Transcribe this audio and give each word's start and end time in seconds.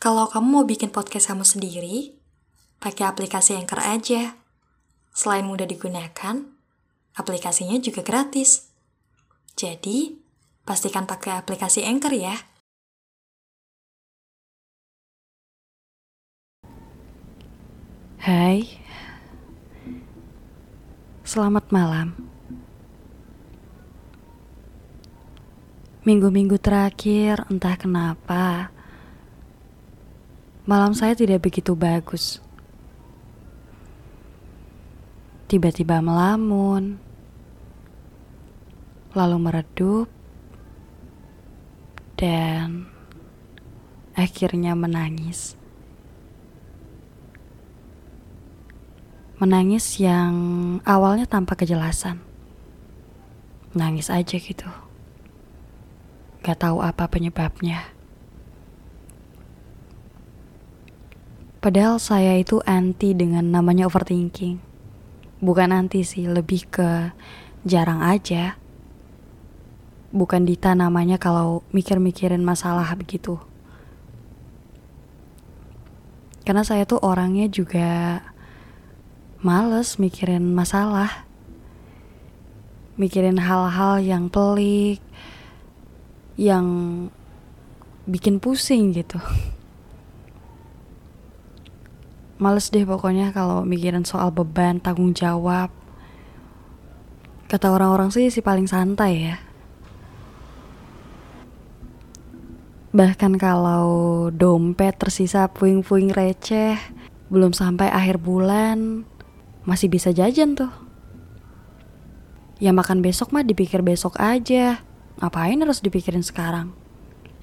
Kalau 0.00 0.32
kamu 0.32 0.48
mau 0.48 0.64
bikin 0.64 0.88
podcast 0.88 1.28
kamu 1.28 1.44
sendiri, 1.44 2.16
pakai 2.80 3.04
aplikasi 3.04 3.52
Anchor 3.52 3.84
aja. 3.84 4.32
Selain 5.12 5.44
mudah 5.44 5.68
digunakan, 5.68 6.40
aplikasinya 7.12 7.76
juga 7.84 8.00
gratis. 8.00 8.72
Jadi, 9.60 10.16
pastikan 10.64 11.04
pakai 11.04 11.36
aplikasi 11.36 11.84
Anchor 11.84 12.16
ya. 12.16 12.32
Hai, 18.24 18.80
selamat 21.28 21.68
malam. 21.68 22.16
Minggu-minggu 26.08 26.56
terakhir, 26.56 27.44
entah 27.52 27.76
kenapa, 27.76 28.72
malam 30.70 30.94
saya 30.94 31.18
tidak 31.18 31.50
begitu 31.50 31.74
bagus. 31.74 32.38
Tiba-tiba 35.50 35.98
melamun, 35.98 37.02
lalu 39.10 39.36
meredup, 39.42 40.06
dan 42.14 42.86
akhirnya 44.14 44.78
menangis. 44.78 45.58
Menangis 49.42 49.98
yang 49.98 50.30
awalnya 50.86 51.26
tanpa 51.26 51.58
kejelasan. 51.58 52.22
Nangis 53.74 54.06
aja 54.06 54.38
gitu. 54.38 54.70
Gak 56.46 56.62
tahu 56.62 56.78
apa 56.78 57.10
penyebabnya. 57.10 57.99
Padahal 61.60 62.00
saya 62.00 62.40
itu 62.40 62.64
anti 62.64 63.12
dengan 63.12 63.52
namanya 63.52 63.84
overthinking. 63.84 64.56
Bukan 65.44 65.76
anti 65.76 66.08
sih, 66.08 66.24
lebih 66.24 66.64
ke 66.72 67.12
jarang 67.68 68.00
aja. 68.00 68.56
Bukan 70.08 70.48
Dita 70.48 70.72
namanya 70.72 71.20
kalau 71.20 71.60
mikir-mikirin 71.76 72.40
masalah 72.40 72.88
begitu. 72.96 73.36
Karena 76.48 76.64
saya 76.64 76.88
tuh 76.88 76.96
orangnya 77.04 77.44
juga 77.52 78.24
males 79.44 80.00
mikirin 80.00 80.56
masalah, 80.56 81.28
mikirin 82.96 83.36
hal-hal 83.36 84.00
yang 84.00 84.32
pelik, 84.32 85.04
yang 86.40 86.66
bikin 88.08 88.40
pusing 88.40 88.96
gitu. 88.96 89.20
Males 92.40 92.72
deh 92.72 92.88
pokoknya 92.88 93.36
kalau 93.36 93.68
mikirin 93.68 94.08
soal 94.08 94.32
beban, 94.32 94.80
tanggung 94.80 95.12
jawab. 95.12 95.68
Kata 97.52 97.68
orang-orang 97.68 98.08
sih 98.08 98.32
si 98.32 98.40
paling 98.40 98.64
santai 98.64 99.12
ya. 99.28 99.36
Bahkan 102.96 103.36
kalau 103.36 104.32
dompet 104.32 104.96
tersisa 104.96 105.52
puing-puing 105.52 106.16
receh, 106.16 106.80
belum 107.28 107.52
sampai 107.52 107.92
akhir 107.92 108.24
bulan, 108.24 109.04
masih 109.68 109.92
bisa 109.92 110.08
jajan 110.08 110.56
tuh. 110.56 110.72
Ya 112.56 112.72
makan 112.72 113.04
besok 113.04 113.36
mah 113.36 113.44
dipikir 113.44 113.84
besok 113.84 114.16
aja. 114.16 114.80
Ngapain 115.20 115.60
harus 115.60 115.84
dipikirin 115.84 116.24
sekarang? 116.24 116.72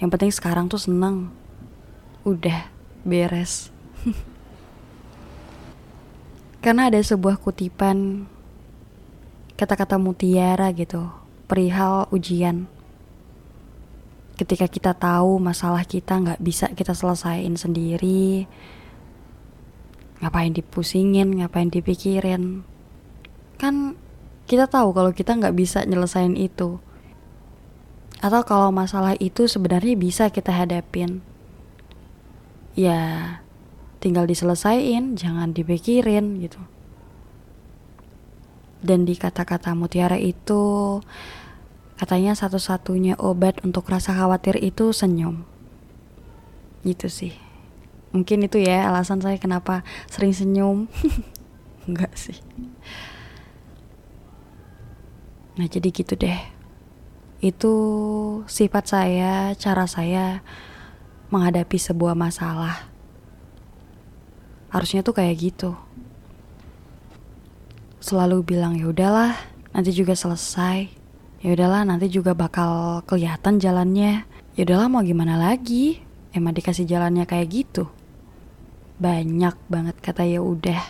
Yang 0.02 0.10
penting 0.18 0.32
sekarang 0.34 0.66
tuh 0.74 0.82
seneng. 0.82 1.30
Udah, 2.26 2.74
beres. 3.06 3.77
Karena 6.68 6.92
ada 6.92 7.00
sebuah 7.00 7.40
kutipan 7.40 8.28
kata-kata 9.56 9.96
mutiara 9.96 10.68
gitu, 10.76 11.08
perihal 11.48 12.12
ujian. 12.12 12.68
Ketika 14.36 14.68
kita 14.68 14.92
tahu 14.92 15.40
masalah 15.40 15.88
kita 15.88 16.20
nggak 16.20 16.44
bisa 16.44 16.68
kita 16.76 16.92
selesaiin 16.92 17.56
sendiri, 17.56 18.52
ngapain 20.20 20.52
dipusingin 20.52 21.40
ngapain 21.40 21.72
dipikirin. 21.72 22.68
Kan 23.56 23.96
kita 24.44 24.68
tahu 24.68 24.92
kalau 24.92 25.16
kita 25.16 25.40
nggak 25.40 25.56
bisa 25.56 25.88
nyelesain 25.88 26.36
itu. 26.36 26.84
Atau 28.20 28.44
kalau 28.44 28.76
masalah 28.76 29.16
itu 29.24 29.48
sebenarnya 29.48 29.96
bisa 29.96 30.28
kita 30.28 30.52
hadapin. 30.52 31.24
Ya 32.76 33.40
tinggal 34.08 34.24
diselesain 34.24 35.20
jangan 35.20 35.52
dipikirin 35.52 36.40
gitu 36.40 36.64
dan 38.80 39.04
di 39.04 39.20
kata-kata 39.20 39.76
mutiara 39.76 40.16
itu 40.16 40.64
katanya 42.00 42.32
satu-satunya 42.40 43.20
obat 43.20 43.60
untuk 43.68 43.84
rasa 43.92 44.16
khawatir 44.16 44.56
itu 44.64 44.96
senyum 44.96 45.44
gitu 46.88 47.12
sih 47.12 47.36
Mungkin 48.16 48.48
itu 48.48 48.58
ya 48.64 48.88
alasan 48.88 49.20
saya 49.20 49.36
kenapa 49.38 49.84
sering 50.08 50.32
senyum. 50.32 50.88
Enggak 51.88 52.16
sih. 52.16 52.34
Nah, 55.58 55.68
jadi 55.68 55.90
gitu 55.92 56.14
deh. 56.16 56.40
Itu 57.44 57.74
sifat 58.50 58.90
saya, 58.90 59.54
cara 59.54 59.86
saya 59.86 60.42
menghadapi 61.30 61.78
sebuah 61.78 62.16
masalah. 62.16 62.90
Harusnya 64.74 65.04
tuh 65.04 65.16
kayak 65.16 65.36
gitu. 65.40 65.76
Selalu 68.04 68.44
bilang 68.44 68.76
ya 68.76 68.88
udahlah, 68.88 69.36
nanti 69.72 69.92
juga 69.92 70.16
selesai. 70.16 70.92
Ya 71.44 71.50
udahlah, 71.54 71.86
nanti 71.86 72.08
juga 72.10 72.34
bakal 72.34 73.04
kelihatan 73.08 73.60
jalannya. 73.60 74.28
Ya 74.58 74.62
udahlah 74.66 74.88
mau 74.90 75.04
gimana 75.06 75.38
lagi? 75.38 76.02
Emang 76.34 76.54
dikasih 76.54 76.86
jalannya 76.86 77.24
kayak 77.24 77.48
gitu 77.52 77.88
banyak 78.98 79.54
banget 79.70 79.96
kata 80.02 80.26
ya 80.26 80.42
udah 80.42 80.82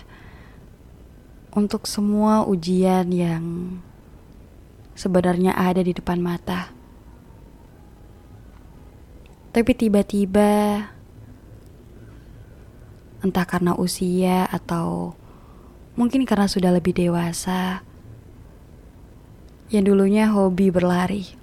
untuk 1.51 1.83
semua 1.83 2.47
ujian 2.47 3.11
yang 3.11 3.43
sebenarnya 4.95 5.51
ada 5.59 5.83
di 5.83 5.91
depan 5.91 6.23
mata. 6.23 6.71
Tapi 9.51 9.71
tiba-tiba 9.75 10.79
entah 13.25 13.45
karena 13.47 13.73
usia 13.73 14.45
atau 14.51 15.17
mungkin 15.97 16.27
karena 16.27 16.45
sudah 16.45 16.69
lebih 16.73 16.93
dewasa 16.93 17.81
yang 19.73 19.87
dulunya 19.87 20.29
hobi 20.29 20.69
berlari 20.69 21.33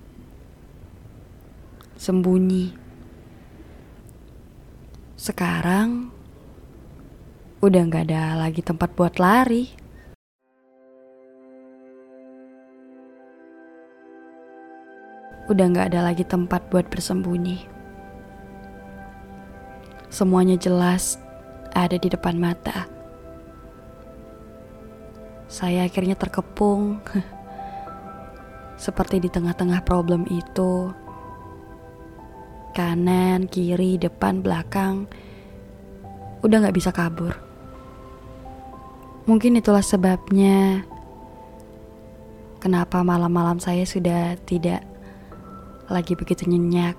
sembunyi 1.98 2.84
sekarang 5.24 6.12
udah 7.64 7.80
nggak 7.88 8.12
ada 8.12 8.36
lagi 8.36 8.60
tempat 8.60 8.92
buat 8.92 9.16
lari. 9.16 9.72
Udah 15.48 15.64
nggak 15.72 15.88
ada 15.96 16.12
lagi 16.12 16.28
tempat 16.28 16.68
buat 16.68 16.84
bersembunyi. 16.92 17.64
Semuanya 20.12 20.60
jelas 20.60 21.16
ada 21.74 21.98
di 21.98 22.06
depan 22.06 22.38
mata. 22.38 22.86
Saya 25.50 25.84
akhirnya 25.84 26.14
terkepung, 26.14 27.02
seperti 28.84 29.18
di 29.18 29.28
tengah-tengah 29.28 29.82
problem 29.82 30.24
itu. 30.30 30.94
Kanan, 32.74 33.46
kiri, 33.46 33.98
depan, 34.02 34.42
belakang, 34.42 35.06
udah 36.42 36.66
gak 36.66 36.74
bisa 36.74 36.91
kabur. 36.91 37.38
Mungkin 39.30 39.56
itulah 39.56 39.82
sebabnya 39.82 40.82
kenapa 42.59 43.06
malam-malam 43.06 43.62
saya 43.62 43.86
sudah 43.86 44.34
tidak 44.42 44.82
lagi 45.86 46.18
begitu 46.18 46.50
nyenyak. 46.50 46.98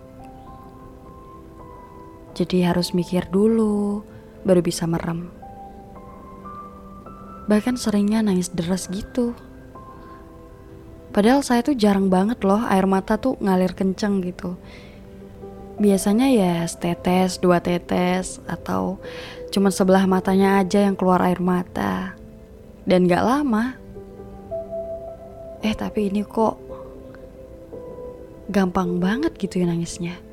Jadi 2.40 2.64
harus 2.64 2.96
mikir 2.96 3.28
dulu 3.28 4.15
baru 4.46 4.62
bisa 4.62 4.86
merem. 4.86 5.28
Bahkan 7.50 7.76
seringnya 7.78 8.22
nangis 8.22 8.54
deras 8.54 8.88
gitu. 8.88 9.34
Padahal 11.10 11.42
saya 11.42 11.66
tuh 11.66 11.78
jarang 11.78 12.08
banget 12.12 12.42
loh 12.46 12.62
air 12.70 12.86
mata 12.86 13.18
tuh 13.18 13.36
ngalir 13.42 13.74
kenceng 13.74 14.22
gitu. 14.22 14.58
Biasanya 15.76 16.32
ya 16.32 16.54
setetes, 16.64 17.40
dua 17.40 17.60
tetes, 17.60 18.40
atau 18.48 19.02
cuma 19.52 19.72
sebelah 19.74 20.08
matanya 20.08 20.64
aja 20.64 20.88
yang 20.88 20.96
keluar 20.96 21.20
air 21.24 21.44
mata. 21.44 22.16
Dan 22.88 23.10
gak 23.10 23.26
lama. 23.26 23.76
Eh 25.66 25.74
tapi 25.74 26.14
ini 26.14 26.22
kok 26.22 26.62
gampang 28.50 29.02
banget 29.02 29.34
gitu 29.38 29.62
ya 29.62 29.68
nangisnya. 29.70 30.25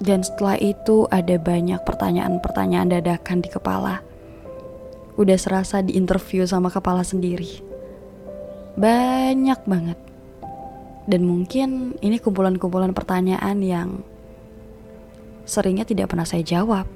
Dan 0.00 0.24
setelah 0.24 0.56
itu 0.56 1.04
ada 1.12 1.36
banyak 1.36 1.84
pertanyaan-pertanyaan 1.84 2.88
dadakan 2.88 3.44
di 3.44 3.52
kepala. 3.52 4.00
Udah 5.20 5.36
serasa 5.36 5.84
di 5.84 5.92
interview 5.92 6.48
sama 6.48 6.72
kepala 6.72 7.04
sendiri. 7.04 7.60
Banyak 8.80 9.60
banget. 9.68 10.00
Dan 11.04 11.28
mungkin 11.28 12.00
ini 12.00 12.16
kumpulan-kumpulan 12.16 12.96
pertanyaan 12.96 13.60
yang 13.60 14.00
seringnya 15.44 15.84
tidak 15.84 16.16
pernah 16.16 16.24
saya 16.24 16.40
jawab. 16.40 16.88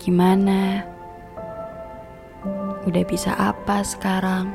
Gimana? 0.00 0.88
Udah 2.88 3.04
bisa 3.04 3.36
apa 3.36 3.84
sekarang? 3.84 4.54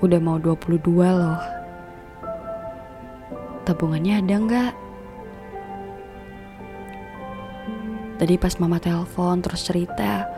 Udah 0.00 0.18
mau 0.22 0.40
22 0.40 0.80
loh. 0.96 1.61
Tabungannya 3.62 4.18
ada 4.18 4.34
nggak? 4.42 4.72
Tadi 8.22 8.34
pas 8.38 8.54
mama 8.62 8.78
telepon 8.78 9.42
terus 9.42 9.66
cerita 9.66 10.30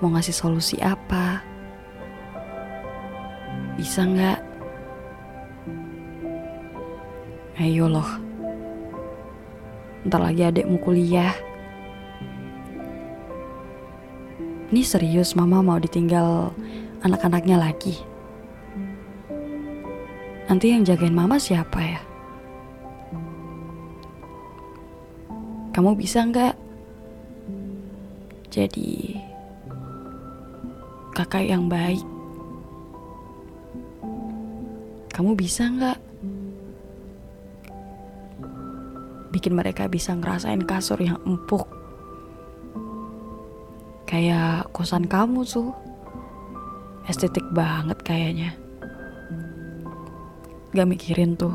mau 0.00 0.08
ngasih 0.16 0.32
solusi 0.32 0.76
apa? 0.80 1.44
Bisa 3.76 4.04
nggak? 4.04 4.40
Ayo 7.60 7.92
loh. 7.92 8.08
Ntar 10.08 10.20
lagi 10.24 10.42
adekmu 10.48 10.80
kuliah. 10.80 11.36
Ini 14.72 14.80
serius 14.80 15.36
mama 15.36 15.60
mau 15.60 15.76
ditinggal 15.76 16.56
anak-anaknya 17.04 17.60
lagi. 17.60 18.09
Nanti 20.50 20.74
yang 20.74 20.82
jagain 20.82 21.14
mama 21.14 21.38
siapa 21.38 21.78
ya? 21.78 22.02
Kamu 25.70 25.94
bisa 25.94 26.26
nggak 26.26 26.58
jadi 28.50 29.14
kakak 31.14 31.46
yang 31.46 31.70
baik? 31.70 32.02
Kamu 35.14 35.38
bisa 35.38 35.70
nggak 35.70 35.98
bikin 39.30 39.54
mereka 39.54 39.86
bisa 39.86 40.18
ngerasain 40.18 40.66
kasur 40.66 40.98
yang 40.98 41.22
empuk? 41.22 41.70
Kayak 44.02 44.66
kosan 44.74 45.06
kamu 45.06 45.46
tuh. 45.46 45.70
Estetik 47.06 47.46
banget 47.54 48.02
kayaknya 48.02 48.58
gak 50.70 50.86
mikirin 50.86 51.34
tuh. 51.34 51.54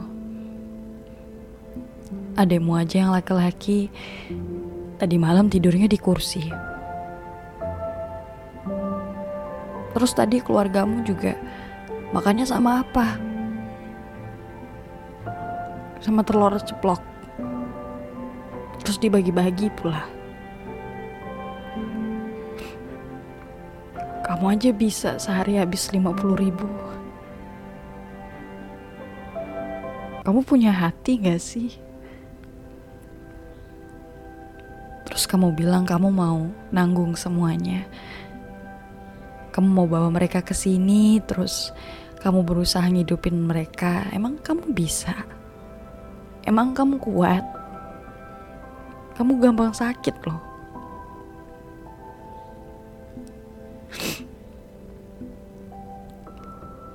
Ademu 2.36 2.76
aja 2.76 3.08
yang 3.08 3.12
laki-laki. 3.16 3.88
Tadi 5.00 5.16
malam 5.16 5.48
tidurnya 5.48 5.88
di 5.88 5.96
kursi. 5.96 6.44
Terus 9.96 10.12
tadi 10.12 10.44
keluargamu 10.44 11.08
juga 11.08 11.40
makannya 12.12 12.44
sama 12.44 12.84
apa? 12.84 13.16
Sama 16.04 16.20
telur 16.28 16.60
ceplok. 16.60 17.00
Terus 18.84 19.00
dibagi-bagi 19.00 19.72
pula. 19.80 20.04
Kamu 24.28 24.52
aja 24.52 24.76
bisa 24.76 25.16
sehari 25.16 25.56
habis 25.56 25.88
50 25.88 26.36
ribu 26.36 26.68
kamu 30.26 30.42
punya 30.42 30.74
hati 30.74 31.22
gak 31.22 31.38
sih? 31.38 31.70
Terus 35.06 35.30
kamu 35.30 35.54
bilang 35.54 35.86
kamu 35.86 36.10
mau 36.10 36.50
nanggung 36.74 37.14
semuanya. 37.14 37.86
Kamu 39.54 39.70
mau 39.70 39.86
bawa 39.86 40.10
mereka 40.10 40.42
ke 40.42 40.58
sini, 40.58 41.22
terus 41.22 41.70
kamu 42.26 42.42
berusaha 42.42 42.90
ngidupin 42.90 43.38
mereka. 43.38 44.10
Emang 44.10 44.42
kamu 44.42 44.74
bisa? 44.74 45.14
Emang 46.42 46.74
kamu 46.74 46.98
kuat? 46.98 47.46
Kamu 49.14 49.38
gampang 49.38 49.78
sakit 49.78 50.16
loh. 50.26 50.42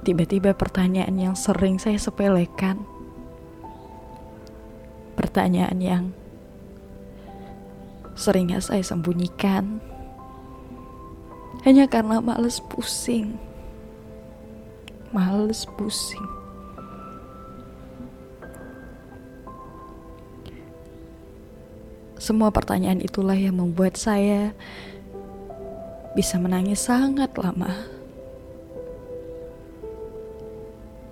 Tiba-tiba 0.03 0.50
pertanyaan 0.59 1.15
yang 1.15 1.38
sering 1.38 1.79
saya 1.79 1.94
sepelekan 1.94 2.89
pertanyaan 5.20 5.78
yang 5.84 6.05
seringnya 8.17 8.64
saya 8.64 8.81
sembunyikan 8.81 9.84
hanya 11.69 11.84
karena 11.84 12.25
males 12.25 12.56
pusing. 12.72 13.37
Males 15.12 15.69
pusing. 15.76 16.25
Semua 22.17 22.49
pertanyaan 22.49 23.05
itulah 23.05 23.37
yang 23.37 23.61
membuat 23.61 24.00
saya 24.00 24.56
bisa 26.17 26.40
menangis 26.40 26.81
sangat 26.81 27.28
lama. 27.37 27.76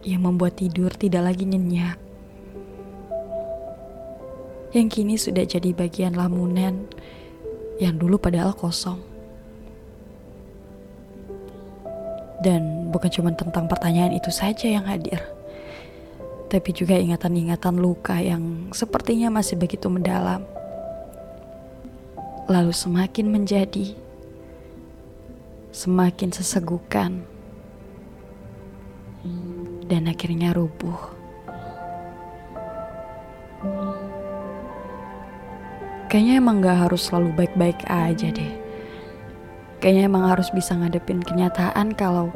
Yang 0.00 0.20
membuat 0.24 0.56
tidur 0.56 0.88
tidak 0.96 1.28
lagi 1.28 1.44
nyenyak 1.44 2.07
yang 4.76 4.92
kini 4.92 5.16
sudah 5.16 5.48
jadi 5.48 5.72
bagian 5.72 6.12
lamunan 6.12 6.84
yang 7.80 7.96
dulu 7.96 8.20
padahal 8.20 8.52
kosong. 8.52 9.00
Dan 12.38 12.92
bukan 12.94 13.10
cuma 13.10 13.34
tentang 13.34 13.66
pertanyaan 13.66 14.14
itu 14.14 14.30
saja 14.30 14.70
yang 14.70 14.86
hadir, 14.86 15.18
tapi 16.46 16.70
juga 16.70 16.94
ingatan-ingatan 16.94 17.74
luka 17.80 18.14
yang 18.22 18.70
sepertinya 18.70 19.42
masih 19.42 19.58
begitu 19.58 19.90
mendalam. 19.90 20.46
Lalu 22.46 22.70
semakin 22.70 23.26
menjadi, 23.28 23.92
semakin 25.74 26.30
sesegukan, 26.30 27.26
dan 29.90 30.06
akhirnya 30.06 30.54
rubuh. 30.54 31.17
Kayaknya 36.08 36.34
emang 36.40 36.64
gak 36.64 36.88
harus 36.88 37.04
selalu 37.04 37.36
baik-baik 37.36 37.84
aja 37.84 38.32
deh. 38.32 38.52
Kayaknya 39.78 40.02
emang 40.08 40.24
harus 40.24 40.48
bisa 40.50 40.72
ngadepin 40.72 41.20
kenyataan 41.20 41.92
kalau 41.92 42.32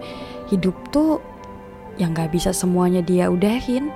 hidup 0.53 0.77
tuh 0.93 1.25
yang 1.97 2.13
gak 2.13 2.37
bisa 2.37 2.53
semuanya 2.53 3.01
dia 3.01 3.33
udahin. 3.33 3.89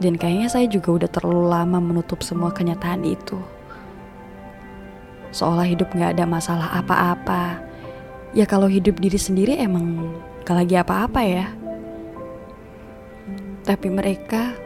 Dan 0.00 0.16
kayaknya 0.16 0.48
saya 0.48 0.64
juga 0.64 1.04
udah 1.04 1.10
terlalu 1.12 1.44
lama 1.52 1.78
menutup 1.80 2.24
semua 2.24 2.48
kenyataan 2.56 3.04
itu. 3.04 3.36
Seolah 5.36 5.68
hidup 5.68 5.92
gak 5.92 6.16
ada 6.16 6.24
masalah 6.24 6.72
apa-apa. 6.72 7.60
Ya 8.32 8.48
kalau 8.48 8.68
hidup 8.68 8.96
diri 8.96 9.20
sendiri 9.20 9.60
emang 9.60 10.08
gak 10.48 10.64
lagi 10.64 10.80
apa-apa 10.80 11.20
ya. 11.20 11.46
Tapi 13.68 13.92
mereka 13.92 14.65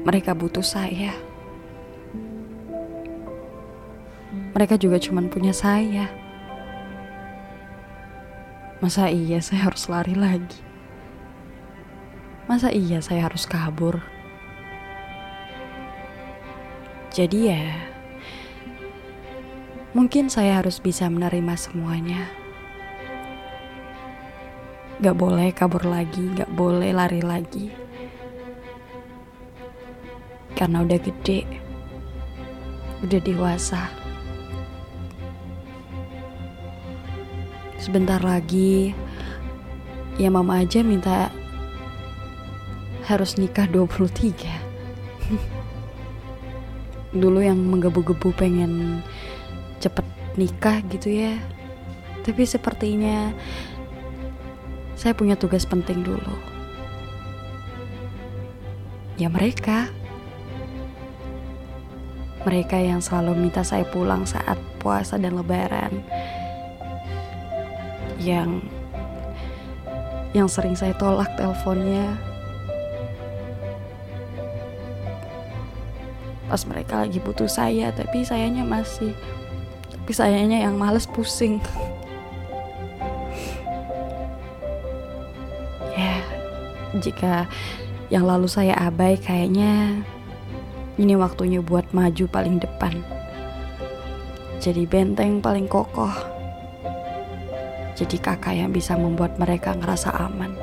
mereka 0.00 0.32
butuh 0.32 0.64
saya. 0.64 1.12
Mereka 4.56 4.80
juga 4.80 4.96
cuma 4.96 5.20
punya 5.28 5.52
saya. 5.52 6.08
Masa 8.80 9.12
iya 9.12 9.44
saya 9.44 9.68
harus 9.68 9.84
lari 9.92 10.16
lagi? 10.16 10.60
Masa 12.48 12.72
iya 12.72 13.04
saya 13.04 13.28
harus 13.28 13.44
kabur? 13.44 14.00
Jadi 17.12 17.52
ya, 17.52 17.76
mungkin 19.92 20.32
saya 20.32 20.64
harus 20.64 20.80
bisa 20.80 21.12
menerima 21.12 21.54
semuanya. 21.60 22.24
Gak 25.04 25.16
boleh 25.16 25.52
kabur 25.52 25.84
lagi, 25.84 26.24
gak 26.32 26.48
boleh 26.56 26.96
lari 26.96 27.20
lagi 27.20 27.89
karena 30.60 30.84
udah 30.84 31.00
gede, 31.00 31.48
udah 33.00 33.20
dewasa. 33.24 33.88
Sebentar 37.80 38.20
lagi, 38.20 38.92
ya 40.20 40.28
mama 40.28 40.60
aja 40.60 40.84
minta 40.84 41.32
harus 43.08 43.40
nikah 43.40 43.64
23. 43.72 44.36
Dulu 47.24 47.40
yang 47.40 47.56
menggebu-gebu 47.56 48.28
pengen 48.36 49.00
cepet 49.80 50.04
nikah 50.36 50.84
gitu 50.92 51.08
ya. 51.08 51.40
Tapi 52.20 52.44
sepertinya 52.44 53.32
saya 54.92 55.16
punya 55.16 55.40
tugas 55.40 55.64
penting 55.64 56.04
dulu. 56.04 56.36
Ya 59.16 59.32
mereka. 59.32 59.88
Mereka 62.40 62.80
yang 62.80 63.04
selalu 63.04 63.36
minta 63.36 63.60
saya 63.60 63.84
pulang 63.84 64.24
saat 64.24 64.56
puasa 64.80 65.20
dan 65.20 65.36
lebaran. 65.36 66.00
Yang 68.16 68.64
yang 70.32 70.48
sering 70.48 70.78
saya 70.78 70.94
tolak 70.96 71.28
teleponnya. 71.36 72.16
Pas 76.48 76.62
mereka 76.66 77.06
lagi 77.06 77.22
butuh 77.22 77.46
saya, 77.46 77.94
tapi 77.94 78.26
sayanya 78.26 78.66
masih 78.66 79.14
tapi 80.10 80.26
sayanya 80.26 80.66
yang 80.66 80.74
males 80.74 81.06
pusing. 81.06 81.62
ya, 85.94 86.18
jika 86.98 87.46
yang 88.10 88.26
lalu 88.26 88.50
saya 88.50 88.74
abai 88.74 89.14
kayaknya 89.14 90.02
ini 90.98 91.14
waktunya 91.14 91.62
buat 91.62 91.94
maju 91.94 92.26
paling 92.26 92.58
depan. 92.58 93.06
Jadi 94.58 94.90
benteng 94.90 95.38
paling 95.38 95.70
kokoh. 95.70 96.10
Jadi 97.94 98.18
kakak 98.18 98.58
yang 98.58 98.74
bisa 98.74 98.98
membuat 98.98 99.38
mereka 99.38 99.78
ngerasa 99.78 100.10
aman. 100.16 100.50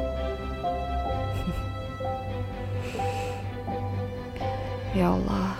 ya 4.98 5.14
Allah, 5.16 5.56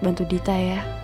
bantu 0.00 0.24
Dita 0.24 0.56
ya. 0.56 0.95